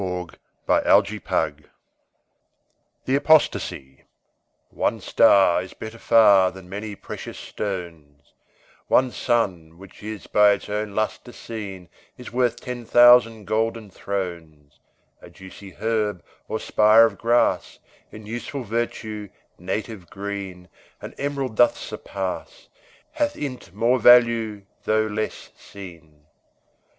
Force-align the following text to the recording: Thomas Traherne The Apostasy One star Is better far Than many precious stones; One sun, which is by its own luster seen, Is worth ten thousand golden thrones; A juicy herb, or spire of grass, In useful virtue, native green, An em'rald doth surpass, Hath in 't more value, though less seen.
Thomas 0.01 0.37
Traherne 1.09 1.65
The 3.05 3.13
Apostasy 3.15 4.05
One 4.71 4.99
star 4.99 5.61
Is 5.61 5.75
better 5.75 5.99
far 5.99 6.49
Than 6.49 6.67
many 6.67 6.95
precious 6.95 7.37
stones; 7.37 8.33
One 8.87 9.11
sun, 9.11 9.77
which 9.77 10.01
is 10.01 10.25
by 10.25 10.53
its 10.53 10.69
own 10.71 10.95
luster 10.95 11.31
seen, 11.31 11.87
Is 12.17 12.33
worth 12.33 12.59
ten 12.61 12.83
thousand 12.83 13.45
golden 13.45 13.91
thrones; 13.91 14.79
A 15.21 15.29
juicy 15.29 15.69
herb, 15.69 16.23
or 16.47 16.59
spire 16.59 17.05
of 17.05 17.19
grass, 17.19 17.77
In 18.11 18.25
useful 18.25 18.63
virtue, 18.63 19.29
native 19.59 20.09
green, 20.09 20.67
An 20.99 21.13
em'rald 21.19 21.53
doth 21.53 21.77
surpass, 21.77 22.69
Hath 23.11 23.35
in 23.37 23.57
't 23.59 23.71
more 23.71 23.99
value, 23.99 24.63
though 24.83 25.05
less 25.05 25.51
seen. 25.55 26.25